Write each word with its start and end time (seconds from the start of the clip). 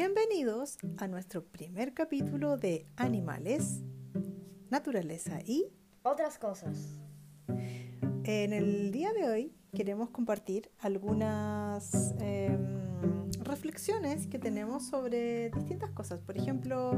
Bienvenidos 0.00 0.78
a 0.98 1.08
nuestro 1.08 1.44
primer 1.44 1.92
capítulo 1.92 2.56
de 2.56 2.86
Animales, 2.94 3.82
Naturaleza 4.70 5.40
y 5.44 5.72
otras 6.04 6.38
cosas. 6.38 7.00
En 8.22 8.52
el 8.52 8.92
día 8.92 9.12
de 9.12 9.28
hoy 9.28 9.56
queremos 9.74 10.10
compartir 10.10 10.70
algunas 10.78 12.14
em, 12.20 13.28
reflexiones 13.40 14.28
que 14.28 14.38
tenemos 14.38 14.86
sobre 14.86 15.50
distintas 15.50 15.90
cosas. 15.90 16.20
Por 16.20 16.38
ejemplo, 16.38 16.92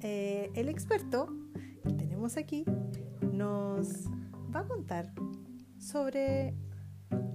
eh, 0.00 0.50
el 0.54 0.70
experto 0.70 1.36
que 1.86 1.92
tenemos 1.92 2.38
aquí 2.38 2.64
nos 3.30 4.06
va 4.56 4.60
a 4.60 4.66
contar 4.66 5.12
sobre 5.78 6.54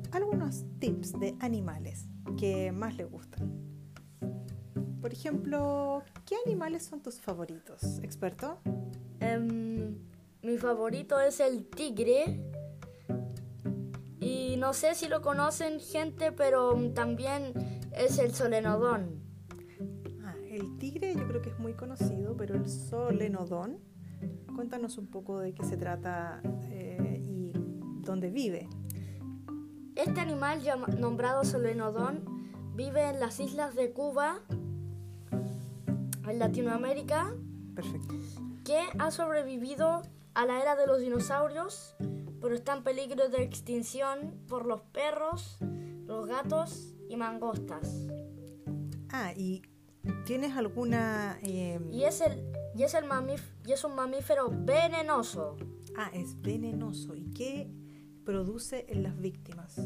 algunos 0.10 0.66
tips 0.80 1.20
de 1.20 1.36
animales 1.40 2.08
que 2.36 2.72
más 2.72 2.98
le 2.98 3.04
gustan. 3.04 3.79
Por 5.02 5.14
ejemplo, 5.14 6.04
¿qué 6.26 6.36
animales 6.46 6.84
son 6.84 7.02
tus 7.02 7.22
favoritos, 7.22 8.00
experto? 8.00 8.60
Em, 9.20 9.98
mi 10.42 10.58
favorito 10.58 11.20
es 11.20 11.40
el 11.40 11.66
tigre. 11.66 12.44
Y 14.20 14.58
no 14.58 14.74
sé 14.74 14.96
si 14.96 15.08
lo 15.08 15.22
conocen 15.22 15.80
gente, 15.80 16.32
pero 16.34 16.76
también 16.94 17.54
es 17.94 18.20
el 18.20 18.34
solenodón. 18.34 19.22
Ah, 20.24 20.36
el 20.50 20.78
tigre 20.78 21.16
yo 21.16 21.28
creo 21.28 21.42
que 21.42 21.50
es 21.50 21.60
muy 21.60 21.74
conocido, 21.74 22.36
pero 22.36 22.56
el 22.56 22.68
solenodón, 22.68 23.80
cuéntanos 24.54 24.98
un 24.98 25.08
poco 25.08 25.40
de 25.40 25.54
qué 25.54 25.64
se 25.64 25.78
trata 25.78 26.42
eh, 26.72 27.22
y 27.24 27.54
dónde 28.02 28.30
vive. 28.30 28.68
Este 29.96 30.20
animal 30.20 30.62
nombrado 30.98 31.46
solenodón 31.46 32.24
vive 32.76 33.10
en 33.10 33.20
las 33.20 33.40
islas 33.40 33.76
de 33.76 33.92
Cuba, 33.92 34.42
Latinoamérica, 36.38 37.34
Perfecto. 37.74 38.14
que 38.64 38.80
ha 38.98 39.12
sobrevivido 39.12 40.04
a 40.34 40.46
la 40.46 40.62
era 40.62 40.76
de 40.76 40.86
los 40.86 41.00
dinosaurios, 41.00 41.96
pero 42.42 42.56
está 42.56 42.76
en 42.76 42.84
peligro 42.84 43.30
de 43.30 43.44
extinción 43.44 44.36
por 44.48 44.66
los 44.66 44.82
perros, 44.82 45.58
los 46.06 46.28
gatos 46.28 46.94
y 47.10 47.16
mangostas. 47.16 48.08
Ah, 49.10 49.34
y 49.36 49.64
¿tienes 50.26 50.56
alguna...? 50.56 51.40
Em, 51.42 51.92
y, 51.92 52.04
es 52.04 52.22
el, 52.22 52.44
y, 52.76 52.84
es 52.84 52.94
el 52.94 53.06
y 53.66 53.72
es 53.72 53.84
un 53.84 53.96
mamífero 53.96 54.50
venenoso. 54.52 55.58
Ah, 55.98 56.12
es 56.14 56.40
venenoso. 56.42 57.16
¿Y 57.16 57.32
qué 57.32 57.72
produce 58.24 58.86
en 58.90 59.04
las 59.04 59.18
víctimas? 59.18 59.82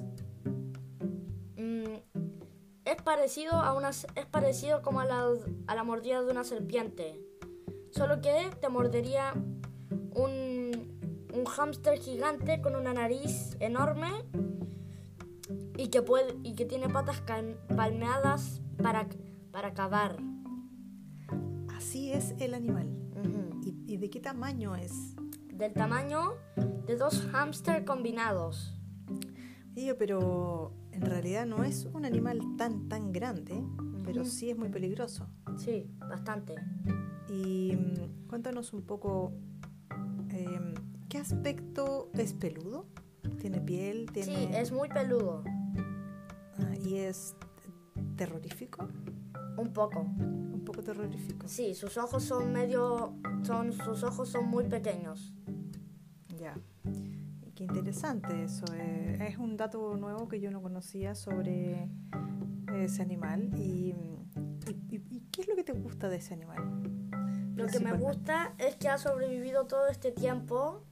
Es 3.03 3.05
parecido 3.05 3.55
a 3.55 3.73
una 3.73 3.89
es 3.89 4.25
parecido 4.31 4.81
como 4.81 5.01
a 5.01 5.05
la, 5.05 5.27
a 5.67 5.75
la 5.75 5.83
mordida 5.83 6.21
de 6.21 6.31
una 6.31 6.45
serpiente. 6.45 7.19
Solo 7.91 8.21
que 8.21 8.49
te 8.61 8.69
mordería 8.69 9.33
un, 10.15 11.27
un 11.33 11.45
hámster 11.45 11.99
gigante 11.99 12.61
con 12.61 12.77
una 12.77 12.93
nariz 12.93 13.57
enorme 13.59 14.07
y 15.75 15.89
que 15.89 16.01
puede 16.01 16.37
y 16.43 16.55
que 16.55 16.63
tiene 16.63 16.87
patas 16.87 17.21
palmeadas 17.75 18.61
para, 18.81 19.09
para 19.51 19.73
cavar. 19.73 20.15
Así 21.75 22.13
es 22.13 22.35
el 22.39 22.53
animal. 22.53 22.87
¿Y, 23.65 23.83
¿Y 23.85 23.97
de 23.97 24.09
qué 24.09 24.21
tamaño 24.21 24.77
es? 24.77 24.93
Del 25.53 25.73
tamaño 25.73 26.35
de 26.87 26.95
dos 26.95 27.19
hámster 27.33 27.83
combinados. 27.83 28.79
Pero 29.99 30.71
en 30.93 31.01
realidad 31.01 31.45
no 31.45 31.63
es 31.63 31.85
un 31.93 32.05
animal 32.05 32.39
tan 32.57 32.87
tan 32.87 33.11
grande, 33.11 33.63
pero 34.05 34.25
sí 34.25 34.49
es 34.49 34.57
muy 34.57 34.69
peligroso. 34.69 35.27
Sí, 35.57 35.89
bastante. 35.99 36.55
Y 37.29 37.75
mm, 37.75 38.27
cuéntanos 38.27 38.73
un 38.73 38.83
poco, 38.83 39.33
em, 40.29 40.73
¿qué 41.09 41.17
aspecto 41.17 42.09
es 42.13 42.33
peludo? 42.33 42.85
¿Tiene 43.39 43.59
piel? 43.59 44.09
¿Tiene... 44.11 44.35
Sí, 44.35 44.49
es 44.53 44.71
muy 44.71 44.89
peludo. 44.89 45.43
Ah, 46.59 46.75
¿Y 46.85 46.97
es 46.97 47.35
terrorífico? 48.15 48.87
Un 49.57 49.73
poco. 49.73 50.01
Un 50.01 50.61
poco 50.65 50.83
terrorífico. 50.83 51.47
Sí, 51.47 51.73
sus 51.73 51.97
ojos 51.97 52.23
son 52.23 52.51
medio, 52.53 53.15
son, 53.43 53.73
sus 53.73 54.03
ojos 54.03 54.29
son 54.29 54.47
muy 54.47 54.65
pequeños. 54.65 55.33
Qué 57.63 57.67
interesante 57.67 58.43
eso. 58.43 58.65
Eh, 58.75 59.19
es 59.29 59.37
un 59.37 59.55
dato 59.55 59.95
nuevo 59.95 60.27
que 60.27 60.41
yo 60.41 60.51
no 60.51 60.61
conocía 60.61 61.15
sobre 61.15 61.87
ese 62.75 63.01
animal. 63.01 63.51
Y, 63.57 63.95
qué 65.31 65.41
es 65.41 65.47
lo 65.47 65.55
que 65.55 65.63
te 65.63 65.71
gusta 65.71 66.09
de 66.09 66.17
ese 66.17 66.33
animal? 66.33 66.57
Lo 67.55 67.67
que 67.67 67.79
me 67.79 67.93
gusta 67.93 68.53
es 68.57 68.75
que 68.75 68.89
ha 68.89 68.97
sobrevivido 68.97 69.65
todo 69.65 69.87
este 69.87 70.11
tiempo 70.11 70.83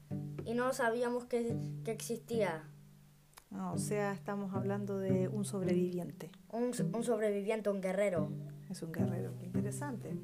y 0.45 0.53
no 0.53 0.71
sabíamos 0.71 1.25
que, 1.25 1.57
que 1.83 1.91
existía. 1.91 2.63
Ah, 3.51 3.73
o 3.73 3.77
sea, 3.77 4.13
estamos 4.13 4.53
hablando 4.53 4.97
de 4.97 5.27
un 5.27 5.43
sobreviviente. 5.43 6.31
Un, 6.47 6.71
un, 6.93 7.03
sobreviviente, 7.03 7.69
un 7.69 7.81
guerrero. 7.81 8.31
Es 8.69 8.81
un 8.81 8.93
guerrero, 8.93 9.33
qué 9.37 9.45
interesante. 9.45 10.15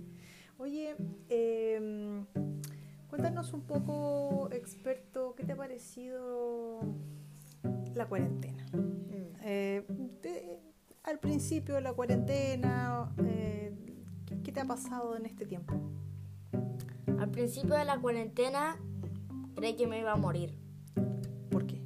Oye, 0.57 0.95
eh, 1.27 2.23
Cuéntanos 3.09 3.53
un 3.53 3.61
poco, 3.61 4.49
experto, 4.51 5.33
¿qué 5.35 5.43
te 5.43 5.53
ha 5.53 5.55
parecido 5.55 6.81
la 7.95 8.07
cuarentena? 8.07 8.65
Mm. 8.73 9.35
Eh, 9.43 10.59
al 11.03 11.19
principio 11.19 11.75
de 11.75 11.81
la 11.81 11.93
cuarentena, 11.93 13.13
eh, 13.25 13.73
¿qué 14.43 14.51
te 14.51 14.59
ha 14.59 14.65
pasado 14.65 15.15
en 15.15 15.25
este 15.25 15.45
tiempo? 15.45 15.73
Al 17.19 17.29
principio 17.31 17.75
de 17.75 17.85
la 17.85 17.97
cuarentena 17.99 18.77
creí 19.55 19.75
que 19.75 19.87
me 19.87 19.99
iba 19.99 20.11
a 20.11 20.17
morir. 20.17 20.53
¿Por 21.49 21.65
qué? 21.65 21.81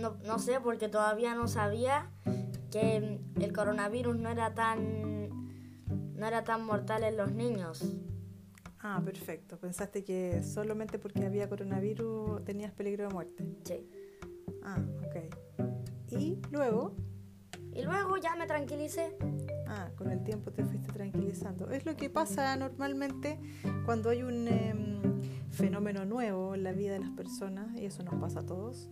No, 0.00 0.16
no 0.24 0.38
sé, 0.38 0.58
porque 0.60 0.88
todavía 0.88 1.34
no 1.34 1.48
sabía 1.48 2.10
que 2.70 3.20
el 3.40 3.52
coronavirus 3.52 4.16
no 4.16 4.30
era 4.30 4.54
tan 4.54 5.12
no 6.22 6.28
era 6.28 6.44
tan 6.44 6.64
mortal 6.64 7.02
en 7.02 7.16
los 7.16 7.32
niños. 7.32 7.84
Ah, 8.82 9.00
perfecto. 9.04 9.58
Pensaste 9.58 10.02
que 10.02 10.42
solamente 10.42 10.98
porque 10.98 11.24
había 11.24 11.48
coronavirus 11.48 12.44
tenías 12.44 12.72
peligro 12.72 13.08
de 13.08 13.14
muerte. 13.14 13.44
Sí. 13.64 13.88
Ah, 14.64 14.82
ok. 15.06 16.18
¿Y 16.18 16.40
luego? 16.50 16.96
Y 17.74 17.82
luego 17.82 18.16
ya 18.16 18.34
me 18.36 18.46
tranquilicé. 18.46 19.16
Ah, 19.68 19.90
con 19.96 20.10
el 20.10 20.22
tiempo 20.24 20.50
te 20.50 20.64
fuiste 20.64 20.92
tranquilizando. 20.92 21.70
Es 21.70 21.86
lo 21.86 21.96
que 21.96 22.10
pasa 22.10 22.56
normalmente 22.56 23.38
cuando 23.86 24.10
hay 24.10 24.22
un 24.22 24.48
em, 24.48 25.11
fenómeno 25.52 26.04
nuevo 26.04 26.54
en 26.54 26.64
la 26.64 26.72
vida 26.72 26.94
de 26.94 27.00
las 27.00 27.10
personas, 27.10 27.78
y 27.78 27.84
eso 27.84 28.02
nos 28.02 28.14
pasa 28.14 28.40
a 28.40 28.46
todos. 28.46 28.90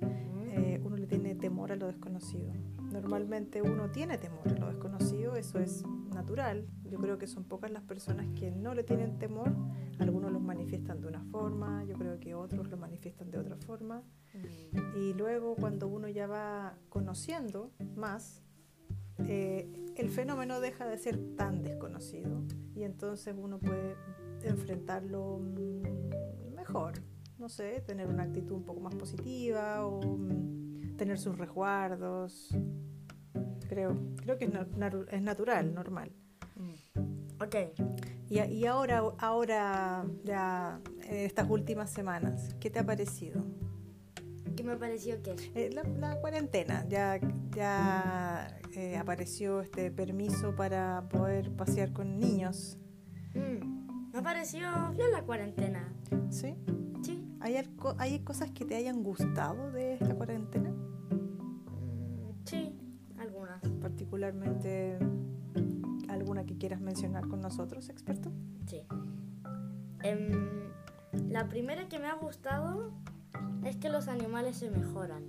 Eh, 0.52 0.80
uno 0.84 0.96
le 0.96 1.06
tiene 1.06 1.34
temor 1.34 1.72
a 1.72 1.76
lo 1.76 1.86
desconocido. 1.86 2.52
Normalmente 2.92 3.62
uno 3.62 3.90
tiene 3.90 4.18
temor 4.18 4.48
a 4.48 4.58
lo 4.58 4.66
desconocido, 4.68 5.36
eso 5.36 5.58
es 5.58 5.84
natural. 6.12 6.66
Yo 6.84 6.98
creo 6.98 7.18
que 7.18 7.26
son 7.26 7.44
pocas 7.44 7.70
las 7.70 7.82
personas 7.82 8.26
que 8.38 8.50
no 8.50 8.74
le 8.74 8.82
tienen 8.82 9.18
temor. 9.18 9.54
Algunos 9.98 10.32
los 10.32 10.42
manifiestan 10.42 11.00
de 11.00 11.08
una 11.08 11.22
forma, 11.24 11.84
yo 11.84 11.96
creo 11.96 12.18
que 12.18 12.34
otros 12.34 12.68
lo 12.68 12.76
manifiestan 12.76 13.30
de 13.30 13.38
otra 13.38 13.56
forma. 13.56 14.02
Mm. 14.34 14.98
Y 14.98 15.14
luego 15.14 15.54
cuando 15.54 15.86
uno 15.88 16.08
ya 16.08 16.26
va 16.26 16.74
conociendo 16.88 17.70
más, 17.94 18.42
eh, 19.26 19.70
el 19.96 20.08
fenómeno 20.08 20.60
deja 20.60 20.86
de 20.86 20.98
ser 20.98 21.18
tan 21.36 21.62
desconocido 21.62 22.42
y 22.74 22.84
entonces 22.84 23.34
uno 23.38 23.58
puede 23.58 23.94
enfrentarlo 24.42 25.38
mm, 25.38 26.09
mejor. 26.60 26.94
No 27.38 27.48
sé, 27.48 27.80
tener 27.86 28.06
una 28.06 28.24
actitud 28.24 28.54
un 28.56 28.64
poco 28.64 28.80
más 28.80 28.94
positiva 28.94 29.86
o 29.86 30.16
mm, 30.16 30.96
tener 30.96 31.18
sus 31.18 31.36
resguardos 31.36 32.54
creo. 33.70 33.96
Creo 34.16 34.36
que 34.36 34.46
es, 34.46 34.52
es 35.12 35.22
natural, 35.22 35.72
normal. 35.72 36.10
Mm. 36.56 37.42
Ok. 37.42 37.54
Y, 38.28 38.40
y, 38.40 38.66
ahora, 38.66 39.02
ahora, 39.18 40.04
ya, 40.24 40.80
estas 41.08 41.48
últimas 41.48 41.90
semanas, 41.90 42.54
¿qué 42.60 42.68
te 42.68 42.80
ha 42.80 42.84
parecido? 42.84 43.44
¿Qué 44.56 44.64
me 44.64 44.76
pareció 44.76 45.22
qué? 45.22 45.34
Eh, 45.54 45.70
la, 45.72 46.20
cuarentena, 46.20 46.84
ya, 46.88 47.18
ya 47.54 48.58
eh, 48.74 48.96
apareció 48.96 49.60
este 49.60 49.90
permiso 49.90 50.54
para 50.54 51.08
poder 51.08 51.50
pasear 51.52 51.92
con 51.92 52.18
niños. 52.18 52.76
Mm. 53.34 53.69
Me 54.20 54.24
pareció 54.24 54.68
bien 54.94 55.12
la 55.12 55.22
cuarentena. 55.22 55.88
¿Sí? 56.28 56.54
Sí. 57.02 57.26
¿Hay, 57.40 57.56
¿Hay 57.96 58.18
cosas 58.18 58.50
que 58.50 58.66
te 58.66 58.76
hayan 58.76 59.02
gustado 59.02 59.72
de 59.72 59.94
esta 59.94 60.14
cuarentena? 60.14 60.70
particularmente 63.80 64.98
alguna 66.10 66.44
que 66.44 66.58
quieras 66.58 66.82
mencionar 66.82 67.28
con 67.28 67.40
nosotros, 67.40 67.88
experto? 67.88 68.30
Sí. 68.66 68.82
Em, 70.02 70.68
la 71.30 71.48
primera 71.48 71.88
que 71.88 71.98
me 71.98 72.06
ha 72.06 72.14
gustado 72.14 72.92
es 73.64 73.76
que 73.76 73.88
los 73.88 74.06
animales 74.06 74.56
se 74.56 74.70
mejoran. 74.70 75.24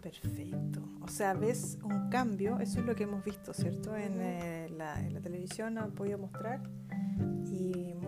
Perfecto. 0.00 0.80
O 1.02 1.08
sea, 1.08 1.34
ves 1.34 1.78
un 1.84 2.08
cambio, 2.08 2.58
eso 2.58 2.80
es 2.80 2.86
lo 2.86 2.94
que 2.94 3.02
hemos 3.02 3.22
visto, 3.22 3.52
¿cierto? 3.52 3.94
En, 3.94 4.18
eh, 4.22 4.68
la, 4.70 4.98
en 5.04 5.12
la 5.12 5.20
televisión 5.20 5.76
han 5.76 5.92
podido 5.92 6.16
mostrar 6.16 6.62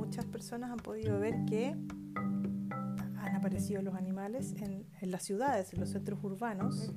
muchas 0.09 0.25
personas 0.25 0.71
han 0.71 0.79
podido 0.79 1.21
ver 1.21 1.45
que 1.45 1.77
han 3.19 3.37
aparecido 3.37 3.83
los 3.83 3.95
animales 3.95 4.55
en, 4.63 4.87
en 5.03 5.11
las 5.11 5.23
ciudades, 5.23 5.75
en 5.75 5.81
los 5.81 5.91
centros 5.91 6.25
urbanos, 6.25 6.95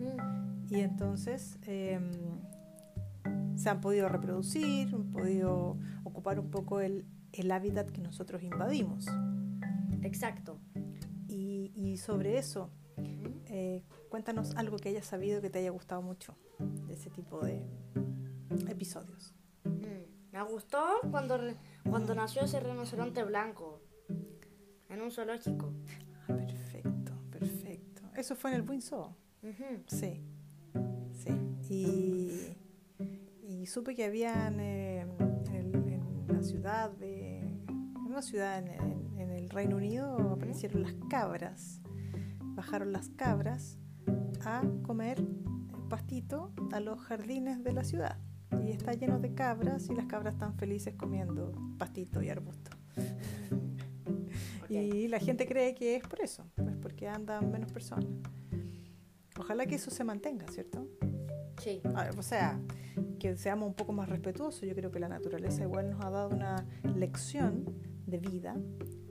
y 0.69 0.79
entonces 0.79 1.59
em, 1.63 2.09
se 3.57 3.69
han 3.69 3.81
podido 3.81 4.07
reproducir, 4.07 4.95
han 4.95 5.11
podido 5.11 5.77
ocupar 6.05 6.39
un 6.39 6.49
poco 6.51 6.79
el, 6.79 7.05
el 7.33 7.51
hábitat 7.51 7.89
que 7.91 7.99
nosotros 7.99 8.43
invadimos. 8.43 9.07
Exacto. 10.03 10.61
Y, 11.27 11.73
y 11.75 11.97
sobre 11.97 12.37
eso, 12.37 12.69
eh, 13.47 13.83
cuéntanos 14.07 14.55
algo 14.55 14.77
que 14.77 14.87
hayas 14.87 15.05
sabido 15.05 15.41
que 15.41 15.49
te 15.49 15.59
haya 15.59 15.71
gustado 15.71 16.01
mucho 16.01 16.33
de 16.87 16.93
ese 16.93 17.09
tipo 17.09 17.41
de 17.41 17.61
episodios. 18.69 19.35
Me 20.31 20.42
gustó 20.44 20.80
cuando, 21.10 21.38
cuando 21.89 22.16
nació 22.16 22.44
ese 22.44 22.60
rinoceronte 22.60 23.24
blanco 23.24 23.81
en 24.89 25.01
un 25.01 25.12
zoológico. 25.12 25.74
Ah, 26.28 26.33
perfecto, 26.36 27.13
perfecto. 27.31 28.01
Eso 28.16 28.36
fue 28.36 28.54
en 28.56 28.68
el 28.69 28.81
Zoo. 28.81 29.16
Ujú. 29.44 29.83
Sí, 29.88 30.22
sí. 31.13 31.31
Y, 31.69 32.31
y 33.48 33.66
supe 33.66 33.95
que 33.95 34.06
habían 34.06 34.60
eh, 34.60 35.01
en, 35.01 35.56
el- 35.56 35.75
en 35.94 36.28
la 36.28 36.44
ciudad 36.44 36.92
de. 36.92 37.39
En 37.39 37.98
una 38.18 38.22
ciudad 38.22 38.60
en, 38.60 38.68
en- 38.69 39.19
en 39.19 39.30
el 39.31 39.50
Reino 39.50 39.78
Unido 39.78 40.16
aparecieron 40.31 40.81
las 40.83 40.94
cabras. 41.10 41.81
Bajaron 42.56 42.92
las 42.92 43.10
cabras 43.10 43.78
a 44.45 44.62
comer 44.83 45.24
pastito 45.89 46.51
a 46.72 46.80
los 46.80 47.00
jardines 47.00 47.63
de 47.63 47.72
la 47.74 47.83
ciudad. 47.83 48.18
Y 48.63 48.69
está 48.71 48.94
lleno 48.94 49.19
de 49.19 49.33
cabras 49.33 49.89
y 49.89 49.95
las 49.95 50.06
cabras 50.06 50.33
están 50.33 50.56
felices 50.56 50.95
comiendo 50.95 51.51
pastito 51.77 52.21
y 52.21 52.30
arbusto. 52.30 52.71
Ok. 54.63 54.71
Y 54.71 55.07
la 55.07 55.19
gente 55.19 55.45
cree 55.48 55.74
que 55.75 55.95
es 55.95 56.03
por 56.07 56.21
eso, 56.21 56.45
pues 56.56 56.75
porque 56.81 57.07
andan 57.07 57.51
menos 57.51 57.71
personas. 57.71 58.07
Ojalá 59.39 59.65
que 59.65 59.75
eso 59.75 59.89
se 59.92 60.03
mantenga, 60.03 60.48
¿cierto? 60.48 60.88
Sí. 61.62 61.81
Ah, 61.95 62.09
O 62.18 62.21
sea, 62.24 62.59
que 63.19 63.36
seamos 63.38 63.68
un 63.68 63.74
poco 63.75 63.94
más 63.94 64.09
respetuosos. 64.09 64.62
Yo 64.68 64.75
creo 64.75 64.92
que 64.92 65.00
la 65.00 65.09
naturaleza 65.09 65.63
igual 65.63 65.89
nos 65.92 66.04
ha 66.06 66.09
dado 66.09 66.30
una 66.30 66.65
lección 66.95 67.65
de 68.07 68.19
vida 68.19 68.56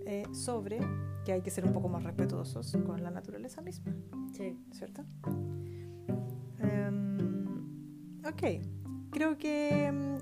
eh, 0.07 0.25
sobre 0.33 0.79
que 1.25 1.33
hay 1.33 1.43
que 1.43 1.51
ser 1.51 1.65
un 1.65 1.73
poco 1.73 1.89
más 1.89 2.03
respetuosos 2.03 2.77
con 2.87 3.03
la 3.03 3.11
naturaleza 3.11 3.61
misma, 3.63 3.95
Sí. 4.33 4.57
¿cierto? 4.73 5.05
Em, 6.59 7.19
ok, 8.27 8.63
creo 9.11 9.37
que 9.37 9.87
em, 9.87 10.19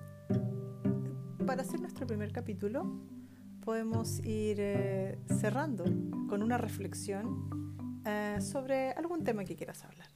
para 1.47 1.63
hacer 1.63 1.81
nuestro 1.81 2.07
primer 2.07 2.33
capítulo 2.33 2.85
podemos 3.65 4.19
ir 4.25 4.57
eh, 4.61 5.19
cerrando 5.41 5.85
con 6.29 6.43
una 6.43 6.59
reflexión 6.59 8.01
eh, 8.07 8.39
sobre 8.41 8.93
algún 8.93 9.25
tema 9.25 9.45
que 9.45 9.57
quieras 9.57 9.85
hablar. 9.85 10.09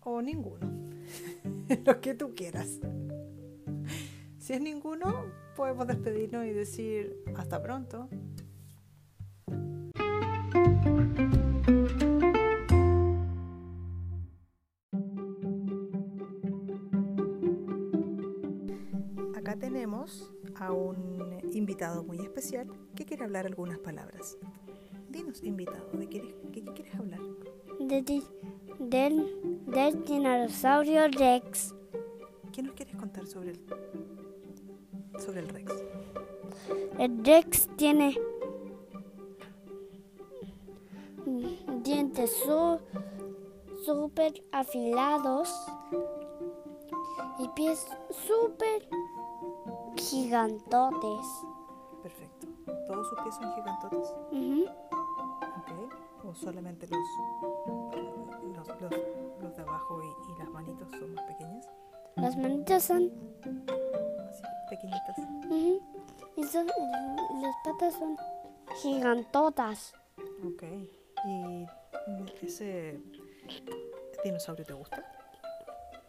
O 0.00 0.22
ninguno, 0.22 0.70
lo 1.84 2.00
que 2.00 2.14
tú 2.14 2.34
quieras. 2.34 2.78
Si 4.38 4.52
es 4.52 4.60
ninguno, 4.60 5.24
podemos 5.56 5.88
despedirnos 5.88 6.46
y 6.46 6.52
decir 6.52 7.24
hasta 7.34 7.60
pronto. 7.60 8.08
A 20.66 20.72
un 20.72 21.40
invitado 21.52 22.02
muy 22.02 22.18
especial 22.18 22.66
que 22.94 23.04
quiere 23.04 23.24
hablar 23.24 23.46
algunas 23.46 23.78
palabras. 23.78 24.36
Dinos, 25.08 25.42
invitado, 25.42 25.88
¿de 25.92 26.08
qué, 26.08 26.34
qué 26.52 26.62
quieres 26.64 26.94
hablar? 26.94 27.20
De 27.80 28.02
di- 28.02 28.22
del, 28.78 29.62
del 29.66 30.04
dinosaurio 30.04 31.08
Rex. 31.08 31.74
¿Qué 32.52 32.62
nos 32.62 32.74
quieres 32.74 32.96
contar 32.96 33.26
sobre 33.26 33.50
el, 33.50 33.60
sobre 35.18 35.40
el 35.40 35.48
Rex? 35.48 35.72
El 36.98 37.24
Rex 37.24 37.68
tiene 37.76 38.16
dientes 41.82 42.42
súper 43.84 44.42
afilados 44.52 45.54
y 47.38 47.48
pies 47.54 47.86
súper 48.26 48.88
gigantotes. 50.10 51.26
Perfecto. 52.02 52.46
¿Todos 52.86 53.08
sus 53.08 53.18
pies 53.22 53.34
son 53.34 53.52
gigantotes? 53.54 54.14
Ujú. 54.32 54.64
Ok. 55.58 56.24
¿O 56.24 56.34
solamente 56.34 56.86
los, 56.88 56.98
los, 58.56 58.66
los, 58.80 58.92
los 59.40 59.56
de 59.56 59.62
abajo 59.62 60.00
y, 60.02 60.32
y 60.32 60.38
las 60.38 60.48
manitos 60.50 60.88
son 60.90 61.14
más 61.14 61.24
pequeñas? 61.24 61.68
Las 62.16 62.36
manitas 62.36 62.82
son, 62.84 63.10
Así, 64.30 64.42
pequeñitas. 64.70 65.18
ujú, 65.18 65.80
y 66.36 66.44
son- 66.44 66.66
las 66.66 67.54
patas 67.64 67.94
son 67.94 68.16
gigantotas. 68.82 69.94
Ok. 70.44 70.62
¿Y 71.26 71.66
ese 72.42 73.00
dinosaurio 74.24 74.64
te 74.64 74.72
gusta? 74.72 75.04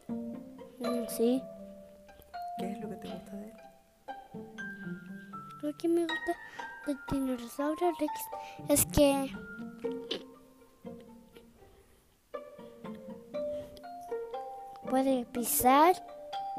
Mm, 0.08 1.06
sí. 1.10 1.44
¿Qué 2.60 2.72
es 2.72 2.80
lo 2.80 2.90
que 2.90 2.96
te 2.98 3.10
gusta 3.14 3.32
de 3.36 3.46
él? 3.50 3.54
Lo 5.62 5.76
que 5.78 5.88
me 5.88 6.02
gusta 6.02 6.36
del 6.86 6.98
dinosaurio 7.12 7.92
Rex 8.00 8.14
es 8.70 8.86
que 8.86 9.32
puede 14.90 15.26
pisar, 15.26 15.96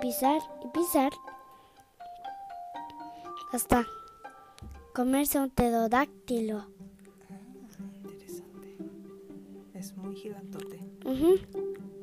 pisar 0.00 0.40
y 0.64 0.68
pisar 0.68 1.12
hasta 3.52 3.86
comerse 4.94 5.38
un 5.38 5.50
pterodáctilo. 5.50 6.66
Interesante. 8.02 8.76
Es 9.75 9.96
muy 9.96 10.14
gigantote. 10.16 10.78
Ujú. 11.04 11.38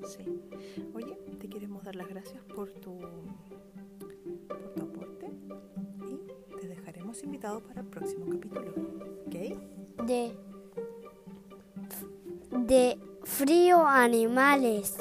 Sí. 0.08 0.26
Oye, 0.94 1.16
te 1.40 1.48
queremos 1.50 1.84
dar 1.84 1.96
las 1.96 2.08
gracias 2.08 2.44
por 2.46 2.72
tu, 2.72 3.00
invitado 7.26 7.62
para 7.62 7.82
el 7.82 7.88
próximo 7.88 8.26
capítulo. 8.30 8.74
¿Ok? 9.28 10.06
De, 10.06 10.32
de 12.52 13.00
frío 13.24 13.86
animales. 13.86 14.96